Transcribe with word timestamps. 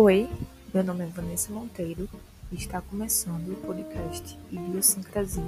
Oi, 0.00 0.30
meu 0.72 0.84
nome 0.84 1.02
é 1.02 1.06
Vanessa 1.08 1.52
Monteiro 1.52 2.08
e 2.52 2.54
está 2.54 2.80
começando 2.80 3.48
o 3.48 3.56
podcast 3.56 4.38
Idiosincrasia. 4.48 5.42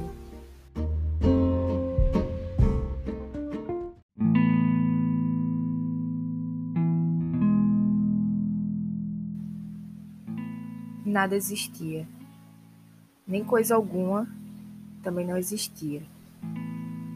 Nada 11.07 11.37
existia, 11.37 12.05
nem 13.25 13.45
coisa 13.45 13.77
alguma 13.77 14.27
também 15.01 15.25
não 15.25 15.37
existia. 15.37 16.03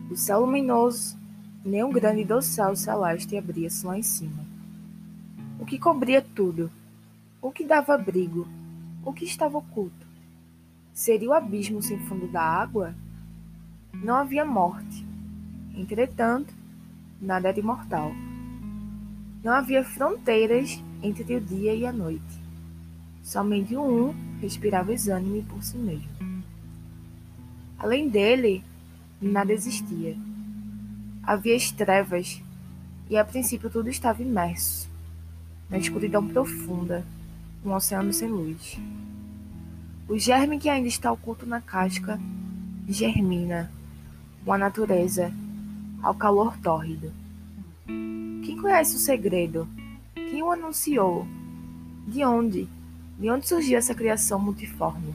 O 0.08 0.14
céu 0.14 0.42
luminoso, 0.42 1.18
nem 1.64 1.82
um 1.82 1.90
grande 1.90 2.24
dossal 2.24 2.76
celeste 2.76 3.36
abria-se 3.36 3.84
lá 3.84 3.98
em 3.98 4.04
cima. 4.04 4.46
O 5.58 5.66
que 5.66 5.80
cobria 5.80 6.22
tudo? 6.22 6.70
O 7.44 7.52
que 7.52 7.62
dava 7.62 7.92
abrigo? 7.92 8.48
O 9.04 9.12
que 9.12 9.26
estava 9.26 9.58
oculto? 9.58 10.06
Seria 10.94 11.28
o 11.28 11.34
abismo 11.34 11.82
sem 11.82 11.98
fundo 11.98 12.26
da 12.26 12.40
água? 12.40 12.94
Não 13.92 14.14
havia 14.14 14.46
morte. 14.46 15.04
Entretanto, 15.76 16.54
nada 17.20 17.50
era 17.50 17.60
imortal. 17.60 18.12
Não 19.42 19.52
havia 19.52 19.84
fronteiras 19.84 20.82
entre 21.02 21.36
o 21.36 21.40
dia 21.42 21.74
e 21.74 21.84
a 21.84 21.92
noite. 21.92 22.40
Somente 23.22 23.76
um 23.76 24.14
respirava 24.40 24.94
exânime 24.94 25.42
por 25.42 25.62
si 25.62 25.76
mesmo. 25.76 26.08
Além 27.78 28.08
dele, 28.08 28.64
nada 29.20 29.52
existia. 29.52 30.16
Havia 31.22 31.56
as 31.56 31.70
trevas, 31.70 32.42
e 33.10 33.18
a 33.18 33.24
princípio 33.24 33.68
tudo 33.68 33.90
estava 33.90 34.22
imerso 34.22 34.88
na 35.68 35.76
escuridão 35.76 36.26
profunda, 36.26 37.04
um 37.64 37.72
oceano 37.72 38.12
sem 38.12 38.28
luz. 38.28 38.78
O 40.06 40.18
germe 40.18 40.58
que 40.58 40.68
ainda 40.68 40.86
está 40.86 41.10
oculto 41.10 41.46
na 41.46 41.60
casca 41.60 42.20
germina 42.86 43.70
com 44.44 44.52
a 44.52 44.58
natureza 44.58 45.32
ao 46.02 46.14
calor 46.14 46.58
tórrido. 46.58 47.10
Quem 48.44 48.60
conhece 48.60 48.96
o 48.96 48.98
segredo? 48.98 49.66
Quem 50.14 50.42
o 50.42 50.50
anunciou? 50.50 51.26
De 52.06 52.22
onde? 52.22 52.68
De 53.18 53.30
onde 53.30 53.48
surgiu 53.48 53.78
essa 53.78 53.94
criação 53.94 54.38
multiforme? 54.38 55.14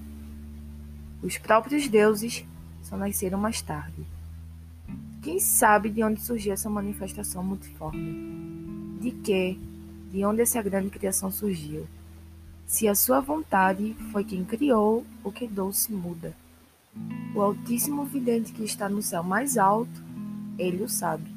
Os 1.21 1.37
próprios 1.37 1.87
deuses 1.87 2.43
só 2.81 2.97
nasceram 2.97 3.37
mais 3.37 3.61
tarde. 3.61 4.03
Quem 5.21 5.39
sabe 5.39 5.89
de 5.89 6.01
onde 6.01 6.21
surgiu 6.21 6.53
essa 6.53 6.69
manifestação 6.69 7.43
multiforme? 7.43 8.97
De 8.99 9.11
que, 9.11 9.59
de 10.11 10.25
onde 10.25 10.41
essa 10.41 10.61
grande 10.63 10.89
criação 10.89 11.29
surgiu? 11.29 11.85
Se 12.69 12.87
a 12.87 12.93
sua 12.93 13.19
vontade 13.19 13.95
foi 14.11 14.23
quem 14.23 14.45
criou, 14.45 15.03
o 15.23 15.31
que 15.31 15.47
doce 15.47 15.91
muda. 15.91 16.35
O 17.33 17.41
Altíssimo 17.41 18.05
Vidente 18.05 18.53
que 18.53 18.63
está 18.63 18.87
no 18.87 19.01
céu 19.01 19.23
mais 19.23 19.57
alto, 19.57 20.03
ele 20.55 20.83
o 20.83 20.87
sabe. 20.87 21.33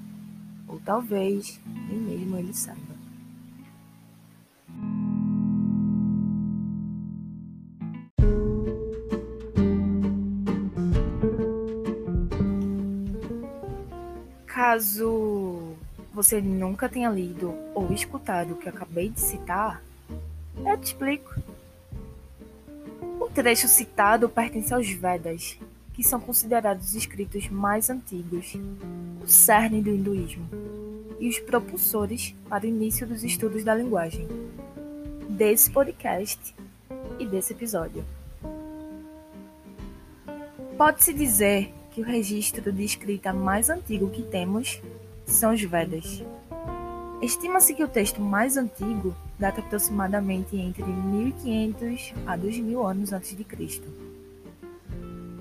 Ou 0.69 0.79
talvez 0.85 1.59
nem 1.89 1.99
mesmo 1.99 2.37
ele 2.37 2.53
saiba. 2.53 2.93
Caso 14.45 15.73
você 16.13 16.43
nunca 16.43 16.91
tenha 16.91 17.09
lido 17.09 17.55
ou 17.75 17.91
escutado 17.91 18.53
o 18.53 18.57
que 18.57 18.69
acabei 18.69 19.09
de 19.09 19.19
citar, 19.19 19.83
eu 20.65 20.79
te 20.79 20.85
explico. 20.85 21.35
O 23.21 23.29
trecho 23.29 23.69
citado 23.69 24.29
pertence 24.29 24.73
aos 24.73 24.89
Vedas, 24.89 25.59
que 25.93 26.03
são 26.03 26.21
considerados 26.21 26.89
os 26.89 26.95
escritos 26.95 27.49
mais 27.49 27.91
antigos, 27.91 28.55
o 29.23 29.27
cerne 29.27 29.83
do 29.83 29.91
hinduísmo, 29.91 30.49
e 31.21 31.29
os 31.29 31.39
propulsores 31.39 32.35
para 32.49 32.65
o 32.65 32.69
início 32.69 33.07
dos 33.07 33.23
estudos 33.23 33.63
da 33.65 33.75
linguagem, 33.75 34.27
desse 35.29 35.71
podcast 35.71 36.55
e 37.19 37.27
desse 37.27 37.53
episódio. 37.53 38.05
Pode-se 40.77 41.13
dizer 41.13 41.73
que 41.93 42.01
o 42.01 42.05
registro 42.05 42.73
de 42.73 42.85
escrita 42.85 43.33
mais 43.33 43.71
antigo 43.71 44.11
que 44.11 44.23
temos 44.23 44.81
são 45.27 45.53
os 45.53 45.63
Vedas. 45.63 46.23
Estima-se 47.21 47.75
que 47.75 47.85
o 47.85 47.89
texto 47.89 48.21
mais 48.21 48.57
antigo 48.57 49.15
data 49.43 49.61
aproximadamente 49.61 50.57
entre 50.57 50.85
1500 50.85 52.15
a 52.27 52.37
2000 52.37 52.87
anos 52.87 53.13
antes 53.13 53.37
de 53.37 53.45
Cristo. 53.45 53.87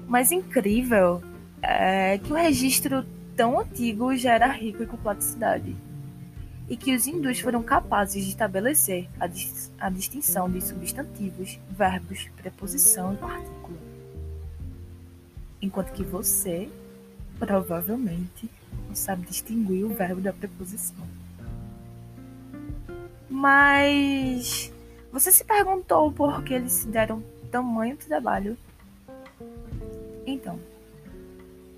Mas 0.08 0.32
incrível 0.32 1.22
é 1.62 2.18
que 2.18 2.34
o 2.34 2.36
registro 2.36 3.06
tão 3.36 3.60
antigo 3.60 4.16
já 4.16 4.34
era 4.34 4.48
rico 4.48 4.84
em 4.84 4.88
complexidade 4.88 5.76
e 6.68 6.76
que 6.76 6.96
os 6.96 7.08
hindus 7.08 7.40
foram 7.40 7.64
capazes 7.64 8.24
de 8.24 8.30
estabelecer 8.30 9.08
a, 9.20 9.28
dis 9.28 9.72
a 9.80 9.90
distinção 9.90 10.50
de 10.50 10.62
substantivos, 10.62 11.60
verbos, 11.70 12.30
preposição 12.36 13.14
e 13.14 13.18
partícula 13.18 13.62
enquanto 15.62 15.92
que 15.92 16.04
você 16.04 16.70
provavelmente 17.38 18.50
não 18.88 18.96
sabe 18.96 19.26
distinguir 19.28 19.86
o 19.86 19.94
verbo 19.94 20.20
da 20.20 20.34
preposição. 20.34 21.06
Mas 23.31 24.74
você 25.09 25.31
se 25.31 25.46
perguntou 25.46 26.12
por 26.12 26.44
que 26.44 26.53
eles 26.53 26.74
se 26.74 26.88
deram 26.90 27.24
tamanho 27.50 27.96
trabalho? 27.96 28.58
Então, 30.28 30.59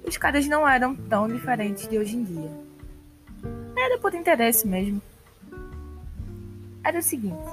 os 0.04 0.18
caras 0.18 0.48
não 0.48 0.68
eram 0.68 0.96
tão 0.96 1.28
diferentes 1.28 1.88
de 1.88 2.00
hoje 2.00 2.18
em 2.18 2.24
dia. 2.24 2.52
Era 3.78 4.00
por 4.00 4.16
interesse 4.16 4.68
mesmo. 4.68 5.00
Era 6.84 6.98
o 6.98 7.04
seguinte: 7.04 7.52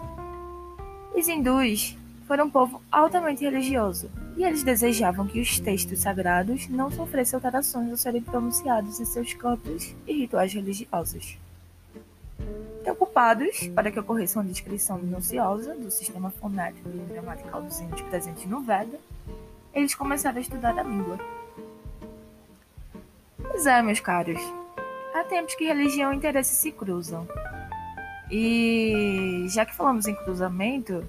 os 1.15 1.29
hindus 1.29 1.95
foram 2.27 2.47
um 2.47 2.51
povo 2.51 2.81
altamente 2.91 3.45
religioso 3.45 4.11
e 4.35 4.45
eles 4.45 4.63
desejavam 4.63 5.27
que 5.27 5.43
os 5.43 5.61
textos 5.61 6.01
sagrados 6.01 6.69
não 6.69 6.91
sofressem 6.91 7.37
alterações 7.37 7.91
ao 7.91 7.99
serem 7.99 8.23
pronunciados 8.23 8.99
em 8.99 9.05
seus 9.05 9.35
cantos 9.35 9.95
e 10.07 10.21
rituais 10.21 10.55
religiosos. 10.55 11.37
Preocupados 12.83 13.69
para 13.69 13.91
que 13.91 14.01
ocorresse 14.01 14.37
uma 14.37 14.45
descrição 14.45 14.99
minuciosa 14.99 15.75
do 15.75 15.91
sistema 15.91 16.31
fonético 16.31 16.89
e 16.89 17.13
gramatical 17.13 17.63
dos 17.63 17.79
índios 17.81 18.01
presentes 18.03 18.47
no 18.47 18.61
Veda, 18.61 18.99
eles 19.75 19.95
começaram 19.95 20.39
a 20.39 20.41
estudar 20.41 20.79
a 20.79 20.83
língua. 20.83 21.19
Pois 23.43 23.67
é, 23.67 23.83
meus 23.83 24.01
caros, 24.01 24.41
há 25.15 25.25
tempos 25.25 25.55
que 25.55 25.65
religião 25.65 26.13
e 26.13 26.17
interesse 26.17 26.57
se 26.57 26.73
cruzam. 26.73 27.29
E 28.31 29.47
já 29.49 29.67
que 29.67 29.75
falamos 29.75 30.07
em 30.07 30.15
cruzamento, 30.15 31.05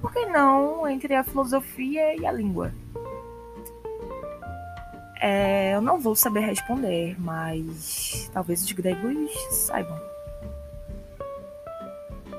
por 0.00 0.12
que 0.12 0.26
não 0.26 0.88
entre 0.88 1.14
a 1.14 1.22
filosofia 1.22 2.16
e 2.16 2.26
a 2.26 2.32
língua? 2.32 2.72
É, 5.20 5.74
eu 5.74 5.80
não 5.80 5.98
vou 5.98 6.14
saber 6.14 6.40
responder, 6.40 7.16
mas 7.18 8.30
talvez 8.32 8.62
os 8.62 8.72
gregos 8.72 9.30
saibam. 9.50 10.15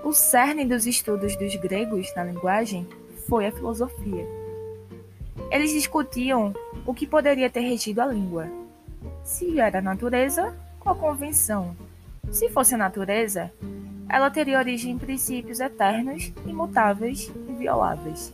O 0.07 0.13
cerne 0.13 0.63
dos 0.63 0.87
estudos 0.87 1.35
dos 1.35 1.53
gregos 1.57 2.15
na 2.15 2.23
linguagem 2.23 2.87
foi 3.27 3.45
a 3.45 3.51
filosofia. 3.51 4.25
Eles 5.51 5.71
discutiam 5.71 6.55
o 6.85 6.93
que 6.93 7.05
poderia 7.05 7.49
ter 7.49 7.59
regido 7.59 7.99
a 7.99 8.05
língua. 8.05 8.47
Se 9.21 9.59
era 9.59 9.79
a 9.79 9.81
natureza 9.81 10.55
ou 10.85 10.95
convenção. 10.95 11.75
Se 12.31 12.47
fosse 12.47 12.73
a 12.73 12.77
natureza, 12.77 13.51
ela 14.07 14.31
teria 14.31 14.59
origem 14.59 14.93
em 14.93 14.97
princípios 14.97 15.59
eternos, 15.59 16.31
imutáveis 16.45 17.29
e 17.49 17.53
violáveis. 17.55 18.33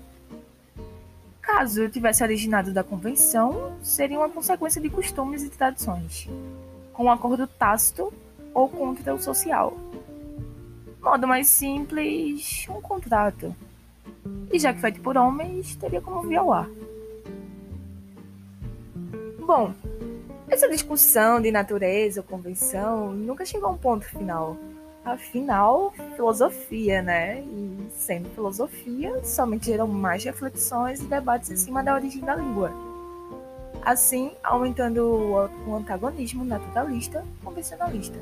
Caso 1.42 1.90
tivesse 1.90 2.22
originado 2.22 2.72
da 2.72 2.84
convenção, 2.84 3.76
seria 3.82 4.20
uma 4.20 4.30
consequência 4.30 4.80
de 4.80 4.92
costumes 4.92 5.42
e 5.42 5.50
tradições, 5.50 6.30
com 6.94 7.06
um 7.06 7.12
acordo 7.12 7.48
tácito 7.48 8.14
ou 8.54 8.70
contra 8.70 9.16
o 9.16 9.20
social. 9.20 9.76
Modo 11.04 11.28
mais 11.28 11.48
simples, 11.48 12.66
um 12.70 12.80
contrato. 12.80 13.54
E 14.50 14.58
já 14.58 14.74
que 14.74 14.80
feito 14.80 15.02
por 15.02 15.18
homens, 15.18 15.76
teria 15.76 16.00
como 16.00 16.22
violar. 16.22 16.70
Bom, 19.46 19.74
essa 20.48 20.70
discussão 20.70 21.42
de 21.42 21.52
natureza 21.52 22.22
ou 22.22 22.26
convenção 22.26 23.12
nunca 23.12 23.46
chegou 23.46 23.68
a 23.68 23.74
um 23.74 23.78
ponto 23.78 24.06
final. 24.06 24.56
Afinal, 25.04 25.94
filosofia, 26.16 27.02
né? 27.02 27.42
E 27.42 27.90
sendo 27.92 28.30
filosofia, 28.30 29.22
somente 29.26 29.66
geram 29.66 29.88
mais 29.88 30.24
reflexões 30.24 31.02
e 31.02 31.06
debates 31.06 31.52
em 31.52 31.58
cima 31.58 31.84
da 31.84 31.96
origem 31.96 32.22
da 32.22 32.34
língua. 32.34 32.72
Assim, 33.82 34.32
aumentando 34.42 35.50
o 35.68 35.76
antagonismo 35.76 36.46
naturalista 36.46 37.26
convencionalista. 37.44 38.18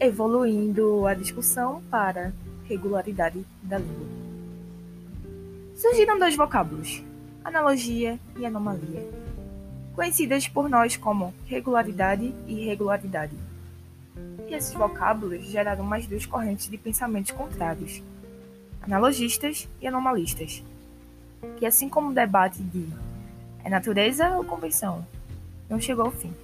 Evoluindo 0.00 1.06
a 1.06 1.14
discussão 1.14 1.82
para 1.90 2.32
regularidade 2.64 3.44
da 3.62 3.78
língua. 3.78 4.06
Surgiram 5.76 6.18
dois 6.18 6.34
vocábulos, 6.36 7.02
analogia 7.44 8.18
e 8.36 8.44
anomalia, 8.44 9.06
conhecidas 9.94 10.48
por 10.48 10.68
nós 10.68 10.96
como 10.96 11.32
regularidade 11.46 12.34
e 12.46 12.62
irregularidade. 12.62 13.36
E 14.48 14.54
esses 14.54 14.72
vocábulos 14.74 15.44
geraram 15.44 15.84
mais 15.84 16.06
duas 16.06 16.26
correntes 16.26 16.68
de 16.68 16.76
pensamentos 16.76 17.30
contrários, 17.30 18.02
analogistas 18.82 19.68
e 19.80 19.86
anomalistas, 19.86 20.62
que 21.56 21.66
assim 21.66 21.88
como 21.88 22.10
o 22.10 22.14
debate 22.14 22.62
de 22.62 22.88
é 23.62 23.70
natureza 23.70 24.36
ou 24.36 24.44
convenção, 24.44 25.06
não 25.68 25.80
chegou 25.80 26.06
ao 26.06 26.10
fim. 26.10 26.34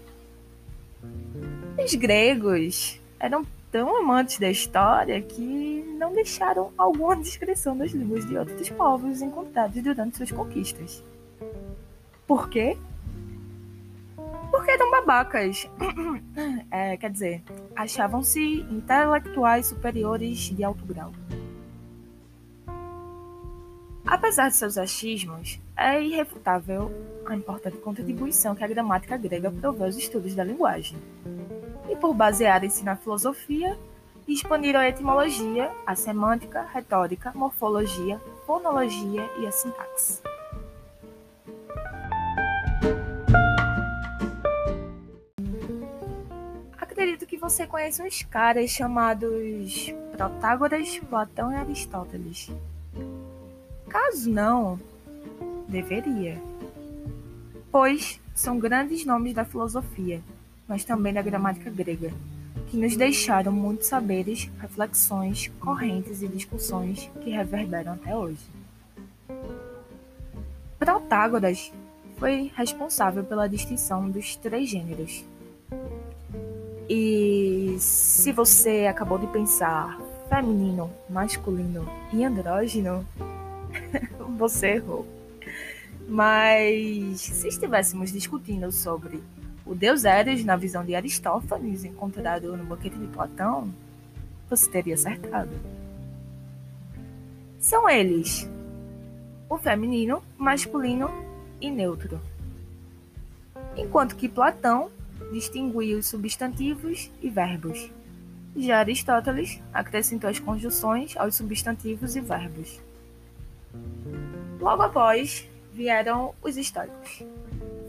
Os 1.82 1.94
gregos 1.94 2.99
eram 3.20 3.46
tão 3.70 3.96
amantes 3.96 4.38
da 4.38 4.50
história 4.50 5.20
que 5.20 5.84
não 5.98 6.12
deixaram 6.12 6.72
alguma 6.76 7.14
descrição 7.16 7.76
das 7.76 7.92
línguas 7.92 8.26
de 8.26 8.36
outros 8.36 8.68
povos 8.70 9.20
encontrados 9.20 9.80
durante 9.82 10.16
suas 10.16 10.32
conquistas. 10.32 11.04
Por 12.26 12.48
quê? 12.48 12.76
Porque 14.50 14.70
eram 14.70 14.90
babacas. 14.90 15.68
É, 16.70 16.96
quer 16.96 17.10
dizer, 17.10 17.42
achavam-se 17.74 18.40
intelectuais 18.70 19.66
superiores 19.66 20.38
de 20.38 20.62
alto 20.62 20.84
grau. 20.86 21.12
Apesar 24.06 24.48
de 24.48 24.54
seus 24.54 24.78
achismos, 24.78 25.60
é 25.76 26.00
irrefutável 26.00 26.90
a 27.26 27.34
importante 27.34 27.76
contribuição 27.78 28.54
que 28.54 28.64
a 28.64 28.68
gramática 28.68 29.16
grega 29.16 29.50
proveu 29.50 29.86
aos 29.86 29.96
estudos 29.96 30.34
da 30.34 30.44
linguagem. 30.44 30.96
Por 32.00 32.14
basearem-se 32.14 32.82
na 32.82 32.96
filosofia, 32.96 33.78
expandiram 34.26 34.80
a 34.80 34.88
etimologia, 34.88 35.70
a 35.86 35.94
semântica, 35.94 36.62
retórica, 36.72 37.30
morfologia, 37.34 38.18
fonologia 38.46 39.28
e 39.38 39.46
a 39.46 39.52
sintaxe. 39.52 40.22
Acredito 46.78 47.26
que 47.26 47.36
você 47.36 47.66
conhece 47.66 48.02
uns 48.02 48.22
caras 48.22 48.70
chamados 48.70 49.92
Protágoras, 50.16 50.98
Platão 50.98 51.52
e 51.52 51.56
Aristóteles. 51.56 52.50
Caso 53.88 54.30
não, 54.30 54.78
deveria. 55.68 56.40
Pois 57.70 58.20
são 58.34 58.58
grandes 58.58 59.04
nomes 59.04 59.34
da 59.34 59.44
filosofia, 59.44 60.22
mas 60.70 60.84
também 60.84 61.12
da 61.12 61.20
gramática 61.20 61.68
grega, 61.68 62.12
que 62.68 62.76
nos 62.76 62.96
deixaram 62.96 63.50
muitos 63.50 63.88
saberes, 63.88 64.48
reflexões, 64.60 65.48
correntes 65.58 66.22
e 66.22 66.28
discussões 66.28 67.10
que 67.20 67.30
reverberam 67.30 67.94
até 67.94 68.16
hoje. 68.16 68.38
Protágoras 70.78 71.72
foi 72.18 72.52
responsável 72.54 73.24
pela 73.24 73.48
distinção 73.48 74.08
dos 74.08 74.36
três 74.36 74.70
gêneros. 74.70 75.24
E 76.88 77.74
se 77.80 78.30
você 78.30 78.86
acabou 78.86 79.18
de 79.18 79.26
pensar 79.26 80.00
feminino, 80.28 80.88
masculino 81.08 81.84
e 82.12 82.24
andrógeno, 82.24 83.04
você 84.38 84.74
errou. 84.76 85.04
Mas 86.06 87.22
se 87.22 87.48
estivéssemos 87.48 88.12
discutindo 88.12 88.70
sobre 88.70 89.20
o 89.70 89.74
deus 89.76 90.04
Eros 90.04 90.44
na 90.44 90.56
visão 90.56 90.84
de 90.84 90.96
Aristófanes, 90.96 91.84
encontrado 91.84 92.56
no 92.56 92.64
Boquete 92.64 92.98
de 92.98 93.06
Platão, 93.06 93.72
você 94.48 94.68
teria 94.68 94.94
acertado. 94.94 95.52
São 97.60 97.88
eles 97.88 98.50
o 99.48 99.56
feminino, 99.56 100.24
masculino 100.36 101.08
e 101.60 101.70
neutro. 101.70 102.20
Enquanto 103.76 104.16
que 104.16 104.28
Platão 104.28 104.90
distinguia 105.30 105.96
os 105.96 106.06
substantivos 106.06 107.08
e 107.22 107.30
verbos. 107.30 107.92
Já 108.56 108.80
Aristóteles 108.80 109.62
acrescentou 109.72 110.28
as 110.28 110.40
conjunções 110.40 111.16
aos 111.16 111.36
substantivos 111.36 112.16
e 112.16 112.20
verbos. 112.20 112.80
Logo 114.58 114.82
após 114.82 115.48
vieram 115.72 116.34
os 116.42 116.56
estoicos, 116.56 117.24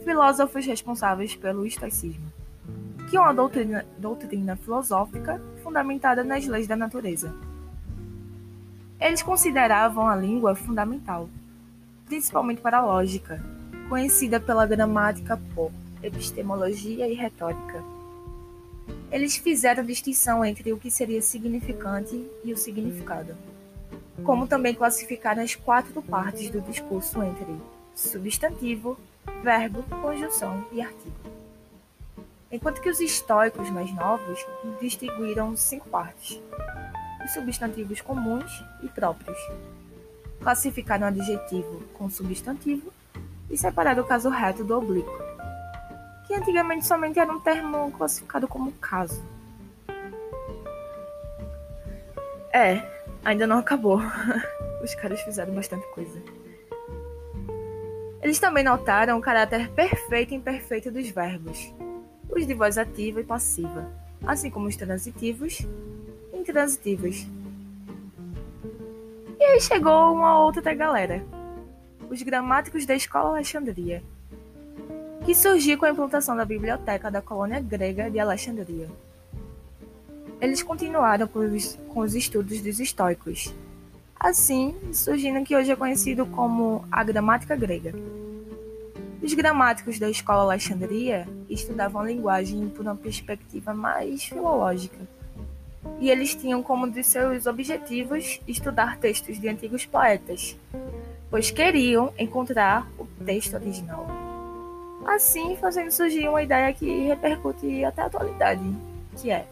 filósofos 0.04 0.66
responsáveis 0.66 1.34
pelo 1.34 1.66
estoicismo, 1.66 2.32
que 3.08 3.16
é 3.16 3.20
uma 3.20 3.32
doutrina, 3.32 3.86
doutrina 3.98 4.56
filosófica 4.56 5.40
fundamentada 5.62 6.22
nas 6.22 6.46
leis 6.46 6.66
da 6.66 6.76
natureza. 6.76 7.34
Eles 9.00 9.22
consideravam 9.22 10.06
a 10.06 10.14
língua 10.14 10.54
fundamental, 10.54 11.28
principalmente 12.06 12.60
para 12.60 12.78
a 12.78 12.84
lógica, 12.84 13.42
conhecida 13.88 14.38
pela 14.38 14.66
gramática 14.66 15.40
por 15.54 15.72
epistemologia 16.02 17.08
e 17.08 17.14
retórica. 17.14 17.82
Eles 19.10 19.36
fizeram 19.36 19.84
distinção 19.84 20.44
entre 20.44 20.72
o 20.72 20.78
que 20.78 20.90
seria 20.90 21.20
significante 21.20 22.28
e 22.44 22.52
o 22.52 22.56
significado 22.56 23.36
como 24.24 24.46
também 24.46 24.74
classificar 24.74 25.38
as 25.38 25.54
quatro 25.54 26.02
partes 26.02 26.50
do 26.50 26.60
discurso 26.60 27.22
entre 27.22 27.56
substantivo, 27.94 28.98
verbo, 29.42 29.82
conjunção 30.00 30.64
e 30.70 30.80
artigo. 30.80 31.14
Enquanto 32.50 32.80
que 32.80 32.88
os 32.88 33.00
estoicos 33.00 33.68
mais 33.70 33.92
novos 33.94 34.38
distinguiram 34.80 35.56
cinco 35.56 35.88
partes: 35.88 36.40
os 37.24 37.32
substantivos 37.32 38.00
comuns 38.00 38.64
e 38.82 38.88
próprios. 38.88 39.38
Classificaram 40.40 41.06
adjetivo 41.06 41.82
com 41.94 42.10
substantivo 42.10 42.92
e 43.48 43.56
separaram 43.56 44.02
o 44.02 44.06
caso 44.06 44.28
reto 44.28 44.64
do 44.64 44.76
oblíquo, 44.76 45.16
que 46.26 46.34
antigamente 46.34 46.84
somente 46.84 47.18
era 47.18 47.32
um 47.32 47.38
termo 47.38 47.92
classificado 47.92 48.48
como 48.48 48.72
caso. 48.72 49.22
É, 52.52 52.82
ainda 53.24 53.46
não 53.46 53.58
acabou. 53.58 54.00
Os 54.82 54.94
caras 54.96 55.20
fizeram 55.22 55.54
bastante 55.54 55.86
coisa. 55.88 56.20
Eles 58.32 58.40
também 58.40 58.64
notaram 58.64 59.18
o 59.18 59.20
caráter 59.20 59.68
perfeito 59.72 60.32
e 60.32 60.36
imperfeito 60.38 60.90
dos 60.90 61.06
verbos, 61.10 61.70
os 62.30 62.46
de 62.46 62.54
voz 62.54 62.78
ativa 62.78 63.20
e 63.20 63.24
passiva, 63.24 63.86
assim 64.26 64.48
como 64.48 64.68
os 64.68 64.74
transitivos 64.74 65.60
e 66.32 66.38
intransitivos. 66.38 67.26
E 69.38 69.44
aí 69.44 69.60
chegou 69.60 70.14
uma 70.14 70.42
outra 70.42 70.72
galera, 70.72 71.22
os 72.08 72.22
gramáticos 72.22 72.86
da 72.86 72.94
Escola 72.94 73.36
Alexandria, 73.36 74.02
que 75.26 75.34
surgiu 75.34 75.76
com 75.76 75.84
a 75.84 75.90
implantação 75.90 76.34
da 76.34 76.46
biblioteca 76.46 77.10
da 77.10 77.20
colônia 77.20 77.60
grega 77.60 78.10
de 78.10 78.18
Alexandria. 78.18 78.88
Eles 80.40 80.62
continuaram 80.62 81.28
com 81.28 81.40
os, 81.40 81.78
com 81.86 82.00
os 82.00 82.14
estudos 82.14 82.62
dos 82.62 82.80
estoicos, 82.80 83.54
assim 84.18 84.74
surgindo 84.90 85.38
o 85.38 85.44
que 85.44 85.54
hoje 85.54 85.70
é 85.70 85.76
conhecido 85.76 86.24
como 86.24 86.82
a 86.90 87.04
gramática 87.04 87.54
grega. 87.54 87.92
Os 89.22 89.34
gramáticos 89.34 90.00
da 90.00 90.10
escola 90.10 90.42
Alexandria 90.42 91.28
estudavam 91.48 92.02
a 92.02 92.06
linguagem 92.06 92.68
por 92.68 92.82
uma 92.82 92.96
perspectiva 92.96 93.72
mais 93.72 94.24
filológica, 94.24 94.98
e 96.00 96.10
eles 96.10 96.34
tinham 96.34 96.62
como 96.62 96.90
de 96.90 97.04
seus 97.04 97.46
objetivos 97.46 98.40
estudar 98.48 98.98
textos 98.98 99.40
de 99.40 99.48
antigos 99.48 99.86
poetas, 99.86 100.56
pois 101.30 101.52
queriam 101.52 102.12
encontrar 102.18 102.90
o 102.98 103.06
texto 103.24 103.54
original. 103.54 104.06
Assim, 105.06 105.56
fazendo 105.56 105.90
surgir 105.90 106.28
uma 106.28 106.42
ideia 106.42 106.72
que 106.72 107.06
repercute 107.06 107.84
até 107.84 108.02
a 108.02 108.06
atualidade, 108.06 108.62
que 109.16 109.30
é 109.30 109.46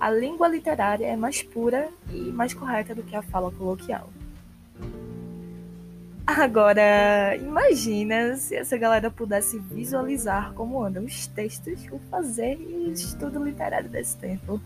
a 0.00 0.10
língua 0.10 0.48
literária 0.48 1.06
é 1.06 1.16
mais 1.16 1.42
pura 1.42 1.88
e 2.12 2.32
mais 2.32 2.54
correta 2.54 2.94
do 2.94 3.02
que 3.02 3.16
a 3.16 3.22
fala 3.22 3.50
coloquial. 3.50 4.08
Agora, 6.36 7.34
imagina 7.36 8.36
se 8.36 8.54
essa 8.54 8.76
galera 8.76 9.10
pudesse 9.10 9.58
visualizar 9.58 10.52
como 10.52 10.84
andam 10.84 11.02
os 11.06 11.26
textos 11.26 11.86
o 11.90 11.98
fazer 12.10 12.60
e 12.60 12.92
estudo 12.92 13.42
literário 13.42 13.88
desse 13.88 14.14
tempo. 14.18 14.60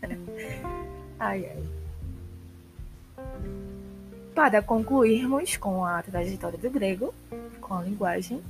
ai, 1.20 1.50
ai. 1.50 1.62
Para 4.34 4.62
concluirmos 4.62 5.58
com 5.58 5.84
a 5.84 6.02
trajetória 6.02 6.58
do 6.58 6.70
grego, 6.70 7.12
com 7.60 7.74
a 7.74 7.82
linguagem, 7.82 8.42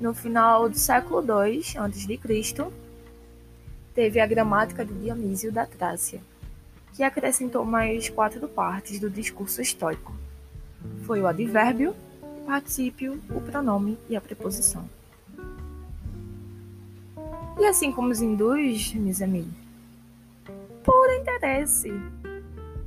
no 0.00 0.12
final 0.12 0.68
do 0.68 0.76
século 0.76 1.22
II 1.22 1.62
a.C., 1.76 2.66
teve 3.94 4.18
a 4.18 4.26
gramática 4.26 4.84
de 4.84 4.94
Dionísio 4.94 5.52
da 5.52 5.64
Trácia, 5.64 6.20
que 6.96 7.04
acrescentou 7.04 7.64
mais 7.64 8.08
quatro 8.08 8.48
partes 8.48 8.98
do 8.98 9.08
discurso 9.08 9.62
estoico. 9.62 10.17
Foi 11.08 11.22
o 11.22 11.26
advérbio, 11.26 11.96
o 12.22 12.44
particípio, 12.46 13.18
o 13.30 13.40
pronome 13.40 13.98
e 14.10 14.14
a 14.14 14.20
preposição. 14.20 14.86
E 17.58 17.64
assim 17.64 17.90
como 17.90 18.10
os 18.10 18.20
hindus, 18.20 18.92
meus 18.92 19.22
amigos, 19.22 19.54
por 20.84 21.10
interesse, 21.18 21.90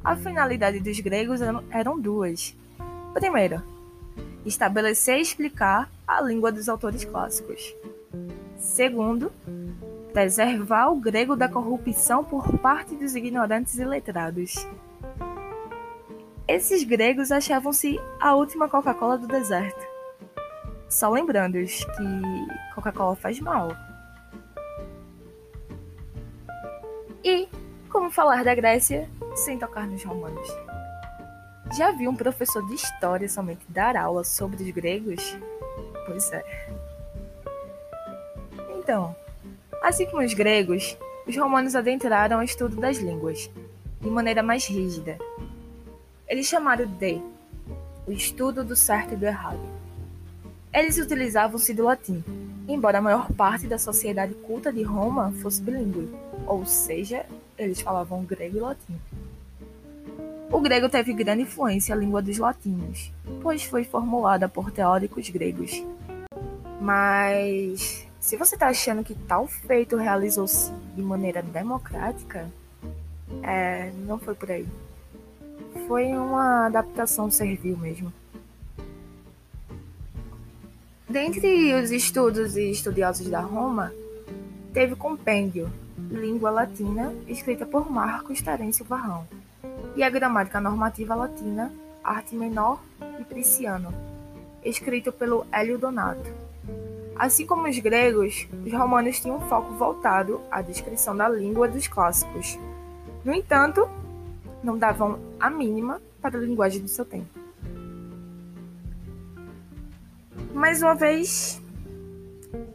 A 0.03 0.15
finalidade 0.15 0.79
dos 0.79 0.99
gregos 0.99 1.39
eram 1.69 1.99
duas. 1.99 2.55
Primeiro, 3.13 3.61
estabelecer 4.43 5.19
e 5.19 5.21
explicar 5.21 5.91
a 6.07 6.19
língua 6.21 6.51
dos 6.51 6.67
autores 6.67 7.05
clássicos. 7.05 7.75
Segundo, 8.57 9.31
preservar 10.11 10.89
o 10.89 10.99
grego 10.99 11.35
da 11.35 11.47
corrupção 11.47 12.23
por 12.23 12.57
parte 12.57 12.95
dos 12.95 13.15
ignorantes 13.15 13.77
e 13.77 13.85
letrados. 13.85 14.55
Esses 16.51 16.83
gregos 16.83 17.31
achavam-se 17.31 17.97
a 18.19 18.35
última 18.35 18.67
Coca-Cola 18.67 19.17
do 19.17 19.25
deserto. 19.25 19.87
Só 20.89 21.09
lembrando-os 21.09 21.85
que 21.85 22.75
Coca-Cola 22.75 23.15
faz 23.15 23.39
mal. 23.39 23.69
E 27.23 27.47
como 27.89 28.11
falar 28.11 28.43
da 28.43 28.53
Grécia 28.53 29.09
sem 29.33 29.57
tocar 29.57 29.87
nos 29.87 30.03
romanos? 30.03 30.45
Já 31.77 31.91
viu 31.91 32.11
um 32.11 32.17
professor 32.17 32.67
de 32.67 32.75
história 32.75 33.29
somente 33.29 33.65
dar 33.69 33.95
aula 33.95 34.25
sobre 34.25 34.61
os 34.61 34.71
gregos? 34.71 35.37
Pois 36.05 36.33
é. 36.33 36.43
Então, 38.77 39.15
assim 39.81 40.05
como 40.05 40.21
os 40.21 40.33
gregos, 40.33 40.97
os 41.25 41.37
romanos 41.37 41.77
adentraram 41.77 42.39
ao 42.39 42.43
estudo 42.43 42.75
das 42.75 42.97
línguas, 42.97 43.49
de 44.01 44.09
maneira 44.09 44.43
mais 44.43 44.67
rígida. 44.67 45.17
Eles 46.31 46.47
chamaram 46.47 46.85
de 46.85 47.21
o 48.07 48.11
estudo 48.13 48.63
do 48.63 48.73
certo 48.73 49.15
e 49.15 49.17
do 49.17 49.25
errado. 49.25 49.59
Eles 50.73 50.97
utilizavam-se 50.97 51.73
do 51.73 51.83
latim, 51.83 52.23
embora 52.69 52.99
a 52.99 53.01
maior 53.01 53.29
parte 53.33 53.67
da 53.67 53.77
sociedade 53.77 54.33
culta 54.35 54.71
de 54.71 54.81
Roma 54.81 55.33
fosse 55.41 55.61
bilíngue, 55.61 56.09
ou 56.47 56.65
seja, 56.65 57.25
eles 57.57 57.81
falavam 57.81 58.23
grego 58.23 58.55
e 58.55 58.61
latim. 58.61 58.95
O 60.49 60.61
grego 60.61 60.87
teve 60.87 61.13
grande 61.13 61.41
influência 61.41 61.93
na 61.93 61.99
língua 61.99 62.21
dos 62.21 62.37
latinos, 62.37 63.11
pois 63.43 63.65
foi 63.65 63.83
formulada 63.83 64.47
por 64.47 64.71
teóricos 64.71 65.29
gregos. 65.29 65.83
Mas 66.79 68.07
se 68.21 68.37
você 68.37 68.55
está 68.55 68.69
achando 68.69 69.03
que 69.03 69.15
tal 69.15 69.47
feito 69.47 69.97
realizou-se 69.97 70.71
de 70.95 71.01
maneira 71.01 71.41
democrática, 71.43 72.49
é, 73.43 73.91
não 74.07 74.17
foi 74.17 74.33
por 74.33 74.49
aí. 74.49 74.65
Foi 75.91 76.07
uma 76.15 76.67
adaptação 76.67 77.29
servil 77.29 77.75
mesmo. 77.75 78.13
Dentre 81.09 81.73
os 81.73 81.91
estudos 81.91 82.55
e 82.55 82.71
estudiosos 82.71 83.27
da 83.27 83.41
Roma, 83.41 83.91
teve 84.71 84.95
compêndio 84.95 85.69
Língua 86.09 86.49
Latina, 86.49 87.13
escrita 87.27 87.65
por 87.65 87.91
Marcos 87.91 88.41
Terêncio 88.41 88.85
Varrão 88.85 89.27
e 89.93 90.01
a 90.01 90.09
gramática 90.09 90.61
normativa 90.61 91.13
latina, 91.13 91.69
arte 92.01 92.35
menor 92.35 92.81
e 93.19 93.25
Prisciano, 93.25 93.93
escrito 94.63 95.11
pelo 95.11 95.45
Hélio 95.51 95.77
Donato. 95.77 96.31
Assim 97.17 97.45
como 97.45 97.67
os 97.67 97.77
gregos, 97.79 98.47
os 98.65 98.71
romanos 98.71 99.19
tinham 99.19 99.35
um 99.35 99.49
foco 99.49 99.73
voltado 99.73 100.39
à 100.49 100.61
descrição 100.61 101.17
da 101.17 101.27
língua 101.27 101.67
dos 101.67 101.85
clássicos. 101.89 102.57
No 103.25 103.33
entanto, 103.33 103.89
não 104.63 104.77
davam 104.77 105.19
a 105.39 105.49
mínima 105.49 106.01
para 106.21 106.37
a 106.37 106.41
linguagem 106.41 106.81
do 106.81 106.87
seu 106.87 107.05
tempo. 107.05 107.39
Mais 110.53 110.81
uma 110.81 110.93
vez, 110.93 111.61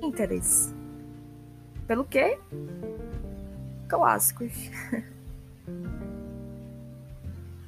interesse. 0.03 0.75
Pelo 1.87 2.05
quê? 2.05 2.39
Clássicos. 3.89 4.53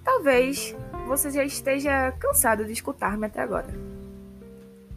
Talvez 0.03 0.75
você 1.07 1.31
já 1.31 1.45
esteja 1.45 2.13
cansado 2.13 2.65
de 2.65 2.73
escutar-me 2.73 3.27
até 3.27 3.41
agora. 3.41 3.69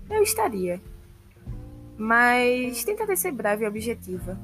Eu 0.09 0.23
estaria. 0.23 0.81
Mas 1.97 2.83
tentarei 2.83 3.15
ser 3.15 3.31
breve 3.31 3.63
e 3.63 3.67
objetiva, 3.67 4.37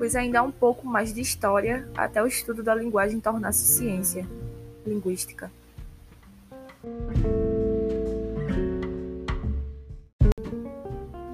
pois 0.00 0.16
ainda 0.16 0.40
há 0.40 0.42
um 0.42 0.50
pouco 0.50 0.86
mais 0.86 1.12
de 1.12 1.20
história 1.20 1.86
até 1.94 2.22
o 2.22 2.26
estudo 2.26 2.62
da 2.62 2.74
linguagem 2.74 3.20
tornar-se 3.20 3.66
ciência 3.66 4.26
linguística. 4.86 5.52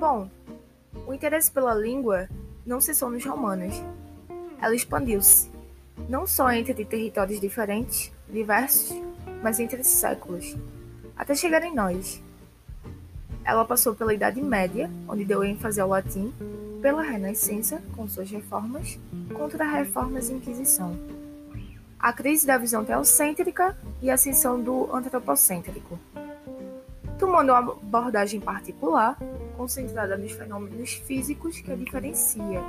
Bom, 0.01 0.29
o 1.07 1.15
interesse 1.15 1.49
pela 1.53 1.73
língua 1.77 2.29
não 2.67 2.81
cessou 2.81 3.09
nos 3.09 3.25
romanos. 3.25 3.81
Ela 4.61 4.75
expandiu-se, 4.75 5.49
não 6.09 6.27
só 6.27 6.51
entre 6.51 6.85
territórios 6.85 7.41
diferentes, 7.41 8.11
diversos, 8.29 9.01
mas 9.45 9.61
entre 9.61 9.85
séculos, 9.85 10.57
até 11.17 11.37
chegar 11.37 11.63
em 11.63 11.73
nós. 11.73 12.21
Ela 13.47 13.65
passou 13.65 13.95
pela 13.95 14.13
Idade 14.13 14.43
Média, 14.43 14.91
onde 15.09 15.25
deu 15.25 15.45
ênfase 15.45 15.81
ao 15.81 15.89
latim, 15.89 16.35
pela 16.83 17.03
Renascença, 17.03 17.81
com 17.95 18.09
suas 18.09 18.29
reformas, 18.29 18.99
contra 19.33 19.65
reformas 19.65 20.29
e 20.29 20.33
Inquisição. 20.35 20.99
A 21.99 22.13
crise 22.13 22.47
da 22.47 22.59
visão 22.59 22.85
teocêntrica 22.85 23.77
e 24.03 24.11
a 24.11 24.15
ascensão 24.15 24.61
do 24.61 24.95
antropocêntrico. 24.95 25.99
Tomando 27.19 27.51
uma 27.51 27.59
abordagem 27.59 28.41
particular, 28.41 29.17
concentrada 29.57 30.17
nos 30.17 30.33
fenômenos 30.33 30.95
físicos 30.95 31.61
que 31.61 31.71
a 31.71 31.77
diferencia. 31.77 32.61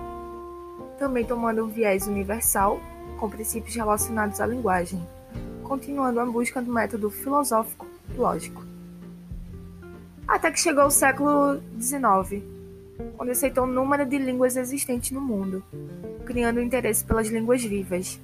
Também 1.00 1.26
tomando 1.26 1.66
um 1.66 1.68
viés 1.68 2.08
universal, 2.08 2.80
com 3.20 3.30
princípios 3.30 3.76
relacionados 3.76 4.40
à 4.40 4.46
linguagem 4.46 5.06
continuando 5.68 6.22
a 6.22 6.26
busca 6.26 6.62
do 6.62 6.72
método 6.72 7.10
filosófico 7.10 7.86
lógico. 8.16 8.67
Até 10.28 10.52
que 10.52 10.60
chegou 10.60 10.86
o 10.86 10.92
século 10.92 11.62
XIX, 11.80 12.44
onde 13.18 13.32
aceitou 13.32 13.64
o 13.64 13.68
número 13.68 14.06
de 14.06 14.18
línguas 14.18 14.58
existentes 14.58 15.12
no 15.12 15.22
mundo, 15.22 15.64
criando 16.26 16.62
interesse 16.62 17.04
pelas 17.06 17.30
línguas 17.30 17.64
vivas, 17.64 18.20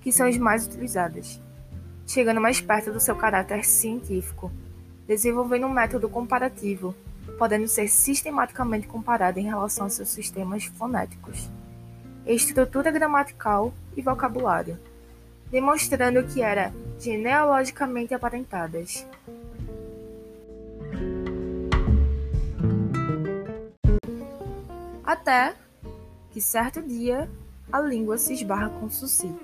que 0.00 0.10
são 0.10 0.26
as 0.26 0.36
mais 0.36 0.66
utilizadas, 0.66 1.40
chegando 2.06 2.40
mais 2.40 2.60
perto 2.60 2.90
do 2.90 2.98
seu 2.98 3.14
caráter 3.14 3.64
científico, 3.64 4.50
desenvolvendo 5.06 5.66
um 5.66 5.72
método 5.72 6.08
comparativo, 6.08 6.94
podendo 7.38 7.68
ser 7.68 7.88
sistematicamente 7.88 8.88
comparado 8.88 9.38
em 9.38 9.44
relação 9.44 9.86
a 9.86 9.90
seus 9.90 10.08
sistemas 10.08 10.64
fonéticos, 10.64 11.48
estrutura 12.26 12.90
gramatical 12.90 13.72
e 13.96 14.02
vocabulário 14.02 14.76
demonstrando 15.54 16.24
que 16.24 16.42
era 16.42 16.72
genealogicamente 16.98 18.12
aparentadas. 18.12 19.06
Até 25.06 25.54
que 26.30 26.40
certo 26.40 26.82
dia 26.82 27.30
a 27.70 27.80
língua 27.80 28.16
se 28.16 28.32
esbarra 28.32 28.70
com 28.70 28.88
Susi, 28.88 29.34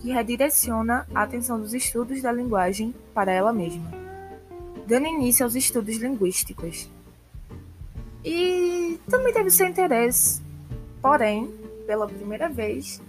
que 0.00 0.10
redireciona 0.10 1.06
a 1.14 1.22
atenção 1.22 1.60
dos 1.60 1.74
estudos 1.74 2.22
da 2.22 2.32
linguagem 2.32 2.94
para 3.12 3.30
ela 3.30 3.52
mesma, 3.52 3.90
dando 4.86 5.06
início 5.06 5.44
aos 5.44 5.54
estudos 5.54 5.96
linguísticos. 5.96 6.90
E 8.24 8.98
também 9.08 9.32
teve 9.32 9.50
seu 9.50 9.66
interesse, 9.66 10.42
porém, 11.02 11.54
pela 11.86 12.06
primeira 12.06 12.48
vez, 12.48 13.00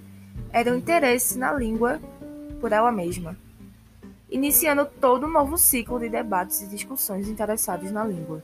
era 0.52 0.72
o 0.72 0.76
interesse 0.76 1.38
na 1.38 1.54
língua 1.54 2.00
por 2.60 2.72
ela 2.72 2.92
mesma, 2.92 3.38
iniciando 4.30 4.86
todo 4.86 5.26
um 5.26 5.32
novo 5.32 5.58
ciclo 5.58 6.00
de 6.00 6.10
debates 6.10 6.62
e 6.62 6.68
discussões 6.68 7.28
interessados 7.28 7.92
na 7.92 8.04
língua. 8.04 8.44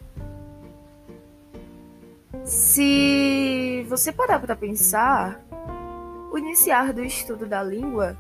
Se 2.47 3.85
você 3.89 4.09
parar 4.09 4.39
para 4.39 4.55
pensar, 4.55 5.43
o 6.31 6.37
iniciar 6.37 6.93
do 6.93 7.03
estudo 7.03 7.45
da 7.45 7.61
língua 7.61 8.15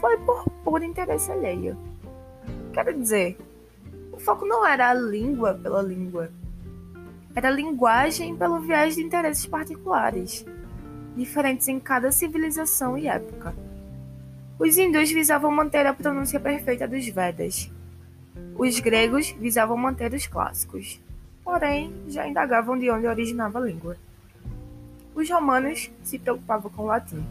foi 0.00 0.18
por 0.18 0.50
puro 0.64 0.82
interesse 0.82 1.30
alheio. 1.30 1.78
Quero 2.72 2.92
dizer, 2.98 3.38
o 4.10 4.18
foco 4.18 4.44
não 4.44 4.66
era 4.66 4.90
a 4.90 4.94
língua 4.94 5.54
pela 5.54 5.80
língua, 5.80 6.28
era 7.36 7.46
a 7.46 7.52
linguagem 7.52 8.34
pelo 8.34 8.58
viés 8.58 8.96
de 8.96 9.02
interesses 9.02 9.46
particulares, 9.46 10.44
diferentes 11.14 11.68
em 11.68 11.78
cada 11.78 12.10
civilização 12.10 12.98
e 12.98 13.06
época. 13.06 13.54
Os 14.58 14.76
hindus 14.76 15.12
visavam 15.12 15.52
manter 15.52 15.86
a 15.86 15.94
pronúncia 15.94 16.40
perfeita 16.40 16.88
dos 16.88 17.06
Vedas. 17.06 17.70
Os 18.56 18.80
gregos 18.80 19.30
visavam 19.38 19.76
manter 19.76 20.12
os 20.12 20.26
clássicos, 20.26 21.00
porém 21.48 21.90
já 22.06 22.28
indagavam 22.28 22.78
de 22.78 22.90
onde 22.90 23.06
originava 23.06 23.58
a 23.58 23.62
língua. 23.62 23.96
Os 25.14 25.30
romanos 25.30 25.90
se 26.02 26.18
preocupavam 26.18 26.70
com 26.70 26.82
o 26.82 26.86
latim, 26.86 27.24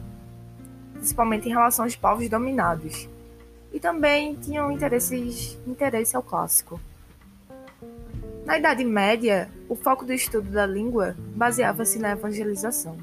principalmente 0.93 1.47
em 1.47 1.51
relação 1.51 1.85
aos 1.85 1.95
povos 1.95 2.27
dominados, 2.27 3.07
e 3.71 3.79
também 3.79 4.33
tinham 4.33 4.71
interesses, 4.71 5.55
interesse 5.67 6.15
ao 6.15 6.23
clássico. 6.23 6.81
Na 8.43 8.57
Idade 8.57 8.83
Média, 8.83 9.51
o 9.69 9.75
foco 9.75 10.03
do 10.03 10.13
estudo 10.13 10.49
da 10.49 10.65
língua 10.65 11.15
baseava-se 11.35 11.99
na 11.99 12.13
evangelização. 12.13 12.97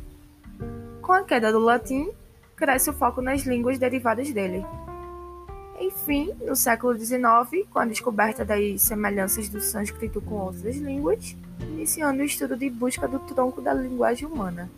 Com 1.01 1.13
a 1.13 1.23
queda 1.23 1.53
do 1.53 1.61
latim, 1.61 2.11
cresce 2.57 2.91
o 2.91 2.93
foco 2.93 3.23
nas 3.23 3.43
línguas 3.43 3.79
derivadas 3.79 4.33
dele. 4.33 4.67
Enfim, 5.81 6.33
no 6.41 6.55
século 6.55 6.97
XIX, 6.97 7.67
com 7.71 7.79
a 7.79 7.85
descoberta 7.85 8.45
das 8.45 8.83
semelhanças 8.83 9.49
do 9.49 9.61
sânscrito 9.61 10.21
com 10.21 10.37
outras 10.37 10.77
línguas, 10.77 11.37
iniciando 11.61 12.23
o 12.23 12.25
estudo 12.25 12.57
de 12.57 12.71
busca 12.71 13.09
do 13.09 13.19
tronco 13.19 13.61
da 13.61 13.75
linguagem 13.75 14.27
humana. 14.27 14.71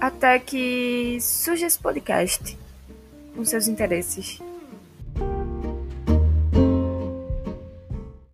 Até 0.00 0.38
que 0.38 1.18
surge 1.20 1.64
esse 1.64 1.78
podcast 1.78 2.58
com 3.34 3.44
seus 3.44 3.68
interesses. 3.68 4.40